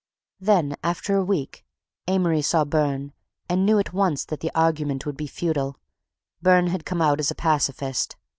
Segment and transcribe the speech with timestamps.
[0.39, 1.63] Then, after a week,
[2.07, 3.13] Amory saw Burne
[3.47, 8.15] and knew at once that argument would be futile—Burne had come out as a pacifist.